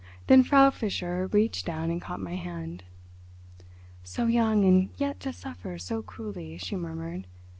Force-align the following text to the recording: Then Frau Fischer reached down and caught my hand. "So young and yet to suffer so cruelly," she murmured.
Then 0.25 0.41
Frau 0.41 0.71
Fischer 0.71 1.27
reached 1.27 1.63
down 1.67 1.91
and 1.91 2.01
caught 2.01 2.19
my 2.19 2.33
hand. 2.35 2.83
"So 4.03 4.25
young 4.25 4.65
and 4.65 4.89
yet 4.97 5.19
to 5.19 5.31
suffer 5.31 5.77
so 5.77 6.01
cruelly," 6.01 6.57
she 6.57 6.75
murmured. 6.75 7.27